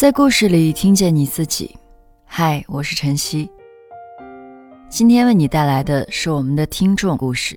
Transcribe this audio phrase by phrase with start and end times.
[0.00, 1.76] 在故事里听见你自己。
[2.24, 3.50] 嗨，我是晨曦。
[4.88, 7.54] 今天为你带来的是我们的听众故事。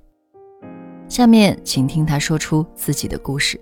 [1.08, 3.58] 下面请听他说出自己的故事。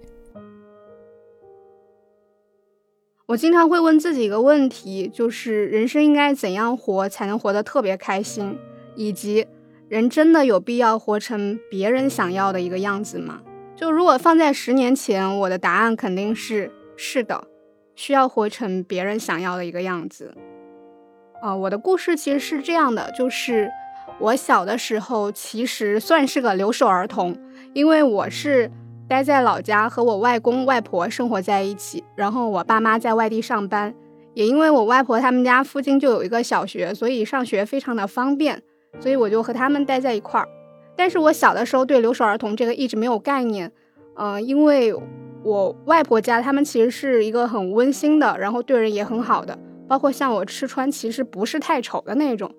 [3.27, 8.59] 我经常会问自己一个问题，就是人生应该怎样活才能活得特别开心，
[8.97, 9.47] 以及
[9.89, 13.43] 人真的有必要活成别人想要的一个样子吗？
[13.77, 17.47] 就如果放在十年前，我的答案肯定是是的。
[17.95, 20.35] 需要活成别人想要的一个样子，
[21.43, 23.71] 啊，我的故事其实是这样的，就是
[24.19, 27.37] 我小的时候其实算是个留守儿童，
[27.75, 28.71] 因为我是
[29.09, 33.95] 待在老家和我外公外婆生活在一起，然后我爸妈在外地上班，
[34.35, 38.63] 也因为我外婆他们家附近就有一个小学，所以上学非常的方便，
[38.99, 40.49] 所以我就和他们待在一块儿。
[40.97, 43.71] 但是我小的时候对留守儿童这个一直没有概念，
[44.17, 44.95] 嗯，因为。
[45.45, 52.55] 我外婆家，他们其实是一个很温馨的，然后对人也很好的，包括像我吃穿，其实不是太丑的那种，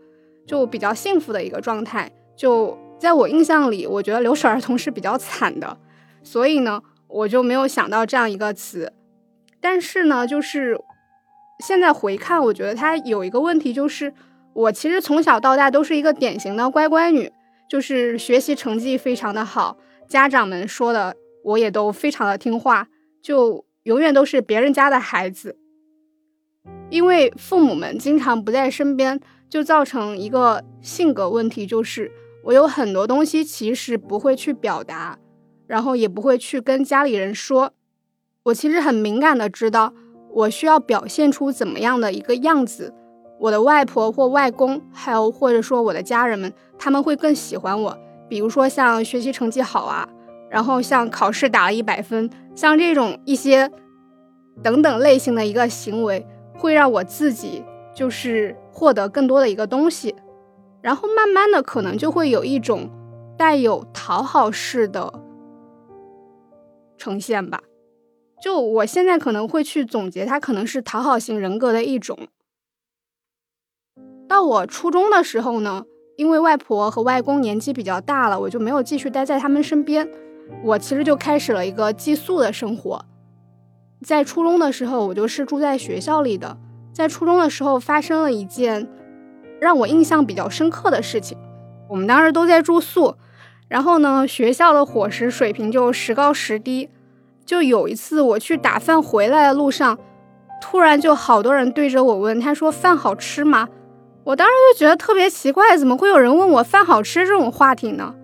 [0.46, 2.12] 就比较幸福的一个状态。
[2.36, 5.78] 就在我印象里，我觉得留守儿童是比较惨的，
[6.24, 8.92] 所以呢，我就没有想到这样一个词。
[9.62, 10.78] 但是呢，就是
[11.66, 14.14] 现在回看，我觉得他有一个问题，就是
[14.52, 17.32] 我其实从小到大都是一个典型的乖乖女，
[17.70, 19.78] 就是学习成绩非常的好，
[20.10, 21.16] 家长们说的。
[21.44, 22.88] 我也都非常的听话，
[23.22, 25.58] 就永远都是别人家的孩子。
[26.90, 29.20] 因为父母们经常不在身边，
[29.50, 32.12] 就造成一个性格问题，就是
[32.46, 35.18] 我有很多东西其实不会去表达，
[35.68, 37.74] 然后也不会去跟家里人说。
[38.44, 39.94] 我其实很敏感的知道，
[40.32, 42.94] 我需要表现出怎么样的一个样子，
[43.40, 47.98] 我的外婆或外公，还有或者说我的家人们，他们会更喜欢我。
[48.30, 50.08] 比如说像学习成绩好啊。
[50.54, 53.72] 然后像考试打了一百分，像这种一些
[54.62, 57.66] 等等类型的一个行为，会让我自己
[57.96, 60.16] 就是获得更多的一个东西，
[60.80, 62.88] 然后慢慢的可能就会有一种
[63.36, 65.12] 带有讨好式的
[67.00, 67.64] 呈现吧。
[68.40, 72.16] 就我现在可能会去总结，它可能是讨好型人格的一种。
[74.28, 80.08] 到我初中的时候呢，因为外婆和外公年纪比较大了，我就没有继续待在他们身边。
[80.64, 83.06] 我其实就开始了一个寄宿的生活，
[84.04, 86.58] 在初中的时候，我就是住在学校里的。
[86.94, 88.88] 在初中的时候，发生了一件
[89.60, 91.38] 让我印象比较深刻的事情。
[91.90, 93.16] 我们当时都在住宿，
[93.68, 96.90] 然后呢，学校的伙食水平就时高时低。
[97.46, 99.98] 就有一次我去打饭回来的路上，
[100.62, 103.68] 突然就好多人对着我问，他说：“饭好吃吗？”
[104.24, 108.16] 我当时就觉得特别奇怪，怎么会有人问我饭好吃这种话题呢？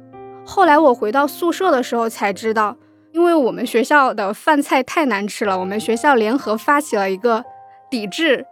[0.49, 2.75] 后来我回到宿舍的时候才知道，
[3.11, 7.45] 因为我们学校的饭菜太难吃了，我们学校联合发起了一个
[7.87, 8.47] 抵制、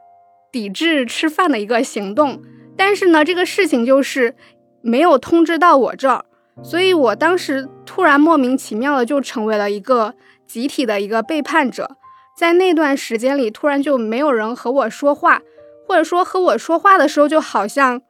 [0.52, 2.40] 抵制吃饭的一个行动。
[2.78, 4.36] 但是呢，这个事情就是
[4.84, 6.24] 没有通知到我这儿，
[6.62, 10.14] 所以我当时突然莫名其妙的就成为了一个
[10.46, 11.98] 集体的一个背叛者。
[12.38, 15.42] 在那段时间里，突然就没有人和我说话，
[15.88, 18.04] 或者说和我说话的时候，就好像。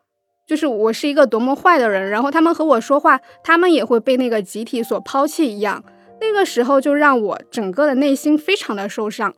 [0.48, 5.84] 就是我是一个多么坏的人，然后他们和我说话，他们也会被那个集体所抛弃一样。
[6.22, 9.36] 那个时候就让我整个的内心非常的受伤，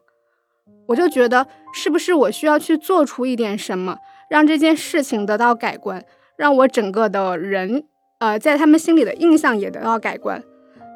[0.90, 3.98] 我就觉得是不是我需要去做出一点什么，
[4.30, 6.06] 让这件事情得到改观，
[6.38, 7.84] 让我整个的人，
[8.20, 10.44] 呃，在他们心里的印象也得到改观。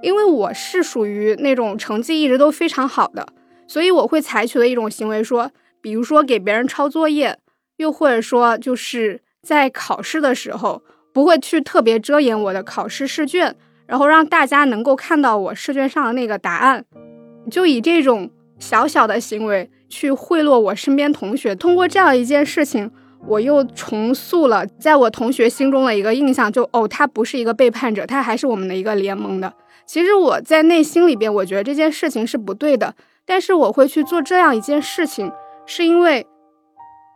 [0.03, 3.27] 因为我是属于那种成绩一直都非常好的，
[3.67, 5.49] 所以我会采取的一种行为，说，
[5.81, 7.39] 比如说给别人抄作业，
[7.77, 9.21] 又或者说就是。
[9.43, 10.81] 在考试的时候，
[11.11, 13.55] 不会去特别遮掩我的考试试卷，
[13.85, 16.85] 然后让大家能够看到我试卷上的那个答案，
[17.51, 21.53] 就以这种小小的行为去贿赂我身边同学。
[21.53, 22.89] 通过这样一件事情，
[23.27, 29.53] 我又重塑了在我同学心中的一个印象，就哦，他不是一个背叛者，他还是我们的一个联盟的。
[29.85, 35.29] 其实我在内心里边，我觉得这件事情是不对的，但是我会去做这样一件事情，
[35.65, 36.25] 是因为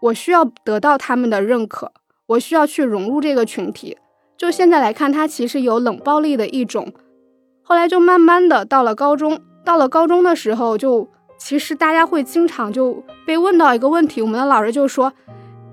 [0.01, 1.94] 我需要得到他们的认可。
[2.27, 3.97] 我需要去融入这个群体，
[4.38, 6.91] 就现在来看，它其实有冷暴力的一种。
[7.63, 11.07] 后来就慢慢的到了高中，到了高中的时候，就
[11.38, 15.13] 其实大家会经常就被问到一个问题，我们的老师就说：“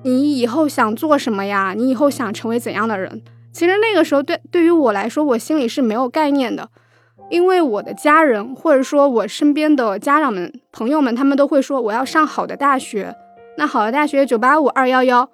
[0.02, 1.74] 你以后想做什么呀？
[1.76, 3.22] 你以后想成为怎样的人？”
[3.52, 6.68] 其实那个时候对对于我来说，我心里是没有概念的，
[7.30, 13.14] 因为我的家人或者说我身边的家长们、朋友们，他们都会说我要上好的大学，
[13.56, 15.30] 那好的大学九八五二幺幺。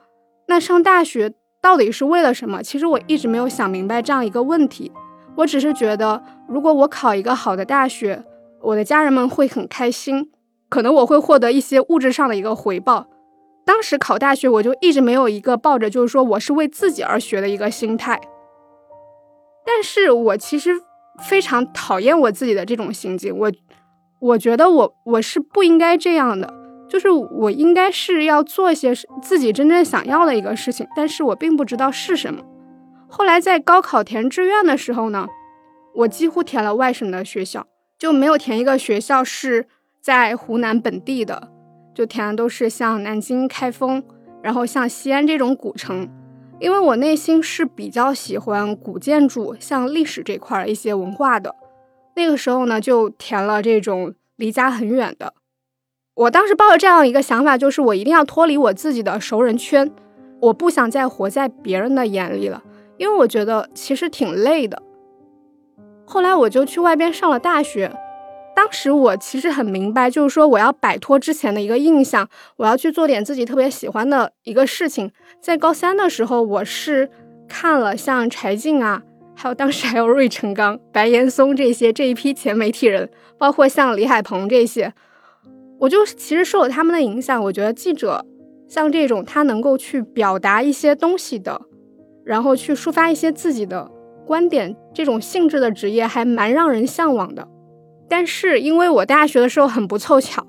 [0.50, 1.32] 那上大学
[1.62, 2.61] 到底是为了什么？
[2.61, 4.91] 其实我一直没有想明白这样一个问题。
[5.37, 8.25] 我只是觉得，如果我考一个好的大学，
[8.61, 10.32] 我的家人们会很开心。
[10.69, 13.06] 可能我会获得一些物质上的一个回报。
[13.64, 18.20] 当时考大学，我就一直没有一个抱着就是说我是为自己而学的一个心态。
[19.64, 20.73] 但是我其实
[21.29, 23.53] 非常讨厌我自己的这种心境，我
[24.19, 26.53] 我觉得我我是不应该这样的，
[26.90, 28.92] 就是我应该是要做一些
[29.22, 32.42] 自己真正想要的一个事情，但是我并不知道是什么。
[33.08, 35.28] 后来在高考填志愿的时候呢，
[35.94, 37.66] 我几乎填了外省的学校，
[37.96, 39.66] 就没有填一个学校是
[40.00, 41.50] 在湖南本地的。
[41.92, 44.02] 就填的都是像南京、开封，
[44.43, 46.08] 然后像西安这种古城，
[46.60, 51.54] 因为我内心是比较喜欢古建筑、像历史这块一些文化的。
[52.14, 55.34] 那个时候呢，就填了这种离家很远的。
[56.14, 59.90] 我当时抱着这样一个想法，就是我一定要脱离我自己的熟人圈，
[60.40, 62.62] 我不想再活在别人的眼里了，
[62.98, 64.82] 因为我觉得其实挺累的。
[66.04, 67.92] 后来我就去外边上了大学。
[68.56, 75.10] 当时我其实很明白，就是说我要摆脱之前的一个印象，我要去做点自己特别喜欢的一个事情。
[75.40, 77.08] 在高三的时候，我是
[77.48, 79.02] 看了像柴静啊，
[79.34, 83.08] 还有当时还有芮成钢、白岩松这些这一批前媒体人，
[83.38, 84.92] 包括像李海鹏这些，
[85.81, 87.43] 我就其实受了他们的影响。
[87.44, 88.25] 我觉得记者
[88.69, 91.61] 像这种他能够去表达一些东西的，
[92.25, 93.91] 然后去抒发一些自己的
[94.27, 97.49] 观点，这种性质的职业还蛮让人向往的。
[98.09, 100.47] 但是因为我大学的时候很不凑巧，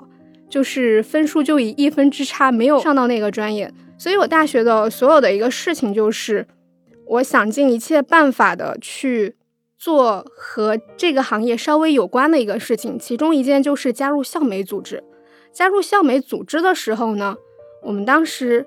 [0.49, 6.45] 就是分数就以一分之差没有上到那个专业，所以我大学的所有的一个事情就是，
[7.07, 9.35] 我想尽一切办法的去
[9.77, 15.03] 做和这个行业稍微有关的一个事情，其中一件就是加入校媒组织。
[15.53, 17.35] 加入校媒组织的时候呢，
[17.83, 18.65] 我们当时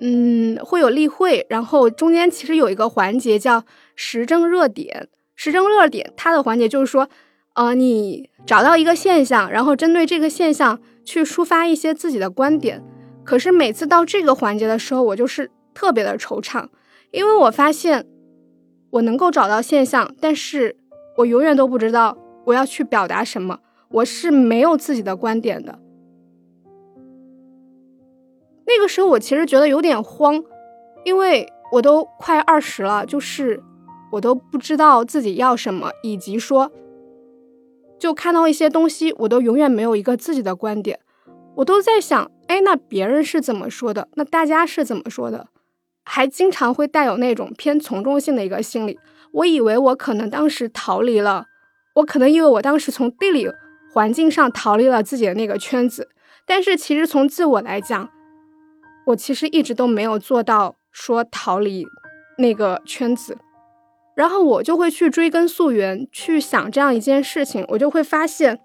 [0.00, 3.64] 嗯会有例会，然后中间其实有一个环节叫
[3.94, 7.08] 时政热点，时政热点它的环节就是说。
[7.54, 12.82] 呃，你找到一个现象，然后针对这个现象去抒发一些自己的观点。
[13.24, 16.68] 可是每次到这个环节的时候，我就是特别的惆怅，
[17.10, 18.06] 因为我发现
[18.88, 20.74] 我能够找到现象，但是
[21.18, 23.58] 我永远都不知道我要去表达什么，
[23.90, 25.78] 我是没有自己的观点的。
[28.66, 30.42] 那个时候我其实觉得有点慌，
[31.04, 33.62] 因为我都快二十了，就是
[34.12, 36.70] 我都不知道自己要什么，以及说。
[37.98, 40.98] 就看到一些东西，我都永远没有一个自己的观点，
[41.56, 44.08] 我都在想，哎，那别人是怎么说的？
[44.14, 45.46] 那大家是怎么说的？
[46.04, 48.98] 还经常会带有那种偏从众性的一个心理。
[49.34, 51.46] 我以为我可能当时逃离了，
[51.94, 53.48] 我可能因为我当时从地理
[53.92, 56.08] 环境上逃离了自己的那个圈子，
[56.44, 58.10] 但是其实从自我来讲，
[59.06, 61.86] 我其实一直都没有做到说逃离
[62.38, 63.38] 那个圈子。
[64.14, 68.60] 然后我就会去追根溯源，去想这样一件事情，我就会发现，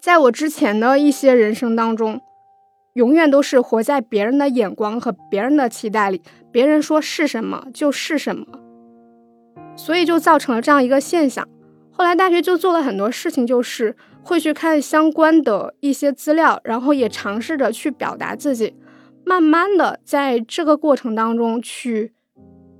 [0.00, 2.20] 在我之前的一些人生当中，
[2.94, 6.22] 永远都是活在别人的眼光和别人的期待里，
[6.52, 8.46] 别人说是什么就是什么，
[9.74, 11.48] 所以就造成了这样一个现象。
[11.90, 18.74] 后来大学就做了很多事情，就是会去看相关的一些资料，然后也尝试着去表达自己，
[19.24, 22.12] 慢慢的在这个过程当中去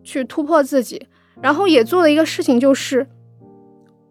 [0.02, 1.06] 去突破自己。
[1.42, 3.08] 然后也做了一个事情，就是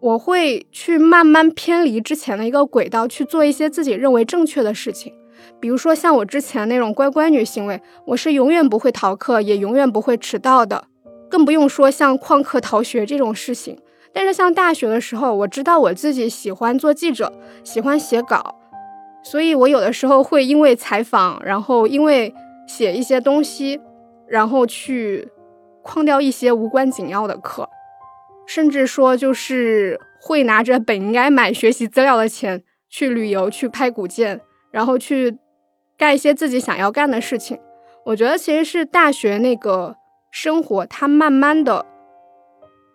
[0.00, 5.12] 我会去慢慢偏离之前的一个轨道，去做一些自己认为正确的事情。
[5.60, 10.86] 比如说像我之前那种乖乖女行为，我是永远不会逃课，也永远不会迟到的，
[11.28, 13.78] 更不用说像旷课逃学这种事情。
[14.12, 17.32] 但是像大学的时候，我知道我自己喜欢做记者，
[17.62, 18.59] 喜欢写稿，
[19.22, 22.34] 所以我有的时候会因为采访，然后因为
[22.66, 23.80] 写一些东西，
[24.28, 25.28] 然后去。
[25.82, 27.66] 旷掉一些无关紧要的课，
[28.46, 34.38] 甚至说就是会拿着本应该买学习资料的钱去旅游、去拍古建，
[34.70, 35.38] 然后去
[35.96, 37.58] 干一些自己想要干的事情。
[38.04, 39.96] 我觉得其实是大学那个
[40.30, 41.86] 生活，它慢慢的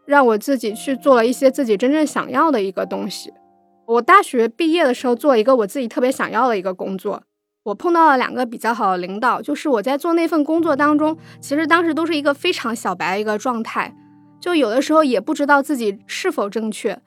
[0.05, 3.34] 让我自己去做了一些自己真正想要的一个东西。
[3.88, 7.24] 我大学毕业的时候做一个我自己特别想要的一个工作。
[7.63, 13.96] 我碰到了两个比较好的领导，就是我在做那份工作当中，其实当时都是一个非常小白的一个状态，
[14.39, 17.00] 就有的时候也不知道自己是否正确。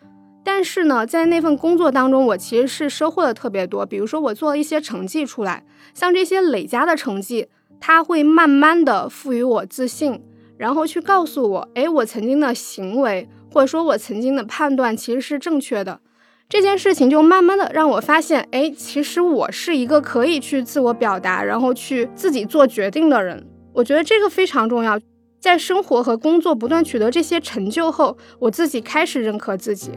[0.44, 3.84] 但是呢，在那份工作当中，我其实是收获的特别多。
[3.84, 10.22] 比如说，我做了一些成绩出来，像这些累加的成绩，它会慢慢的赋予我自信，
[10.56, 16.00] 然后去告诉我，哎，我曾经的行为或者说我曾经的判断其实是正确的。
[16.48, 23.46] 这件事情就慢慢的让我发现，哎，其实我是一个可以去自我表达，然后去自己做决定的人。
[23.74, 24.98] 我觉得这个非常重要。
[25.38, 29.92] 在生活和工作不断取得这些成就后，我自己开始认可自己。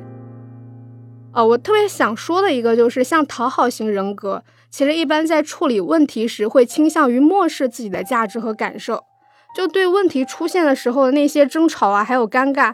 [1.34, 9.05] 呃，我特别想说的一个就是，像讨好型人格，其实一般在处理问题时会倾向于漠视自己的价值和感受，
[9.55, 12.74] 就对问题出现的时候的那些争吵啊，还有尴尬，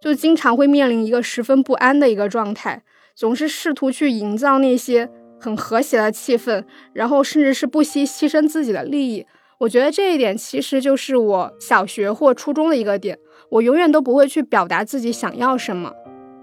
[0.00, 2.82] 就经常会面临一个十分不安的一个状态，
[3.16, 9.26] 总是试图去营造那些很和谐的气氛，然后甚至是不惜牺牲自己的利益。
[9.58, 13.18] 我觉得这一点其实就是我小学或初中的一个点，
[13.50, 15.92] 我永远都不会去表达自己想要什么，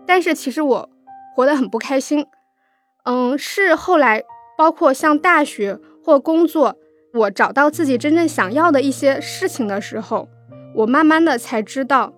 [0.05, 0.89] 但是其实我。
[1.35, 2.27] 活得很不开心，
[3.05, 4.21] 嗯，是后来
[4.55, 6.77] 包括像大学或工作，
[7.11, 10.29] 我找到自己真正想要的一些事情的时候，
[10.75, 12.13] 我慢慢的才知道，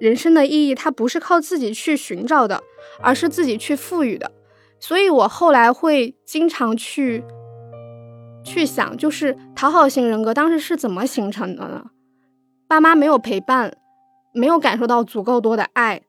[0.00, 2.60] 人生的意义它不是靠自己去寻找的，
[3.00, 4.32] 而是自己去赋予的。
[4.80, 7.22] 所以我后来会经常去
[8.42, 11.90] 去想，就是讨好型人格当时是怎么形成的呢？
[12.66, 13.76] 爸妈没有陪伴，
[14.32, 16.02] 没有感受到足够多的爱。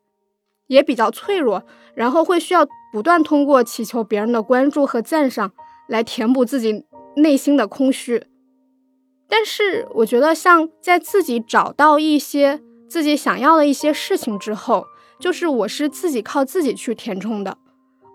[0.68, 5.52] 也比较脆弱，然后会需要不断通过祈求别人的关注和赞赏
[5.90, 6.86] 来填补自己
[7.18, 8.24] 内心的空虚。
[9.28, 14.86] 但是我觉得，像在自己找到一些自己想要的一些事情之后，
[15.18, 17.58] 就是我是自己靠自己去填充的。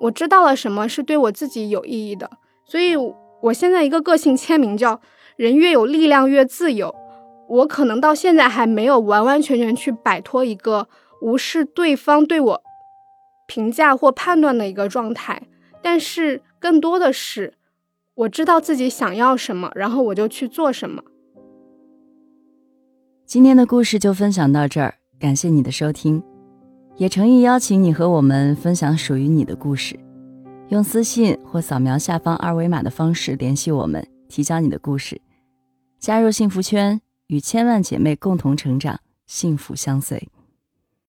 [0.03, 2.31] 我知道了什么是对我自己有意义的，
[2.67, 5.01] 所以我现在一个个性签名叫
[5.37, 6.95] “人越有力量越自由”。
[7.49, 10.89] 我可能到现在还没有完完全全去摆脱一个。
[11.23, 12.63] 无视对方对我
[13.47, 15.45] 评价或判断的一个状态，
[15.81, 17.55] 但是更多的是
[18.15, 21.03] 我知道自己想要什么，然后我就去做什么。
[23.27, 26.23] 今天的故事就分享到这儿，感谢你的收听，
[26.97, 29.99] 也诚意邀请你和我们分享属于你的故事，
[30.69, 35.21] 用私信或扫描下方二维码的方式联系我们，提交你的故事，
[35.99, 40.29] 加入幸福圈，与千万姐妹共同成长，幸福相随。